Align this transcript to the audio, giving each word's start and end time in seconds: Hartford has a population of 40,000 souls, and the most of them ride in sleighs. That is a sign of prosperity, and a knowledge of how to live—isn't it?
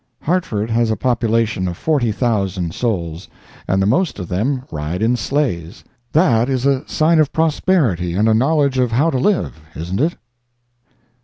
Hartford 0.23 0.71
has 0.71 0.89
a 0.89 0.95
population 0.95 1.67
of 1.67 1.77
40,000 1.77 2.73
souls, 2.73 3.27
and 3.67 3.79
the 3.79 3.85
most 3.85 4.17
of 4.17 4.27
them 4.29 4.63
ride 4.71 4.99
in 5.03 5.15
sleighs. 5.15 5.83
That 6.11 6.49
is 6.49 6.65
a 6.65 6.87
sign 6.89 7.19
of 7.19 7.31
prosperity, 7.31 8.15
and 8.15 8.27
a 8.27 8.33
knowledge 8.33 8.79
of 8.79 8.91
how 8.93 9.11
to 9.11 9.19
live—isn't 9.19 10.01
it? 10.01 10.15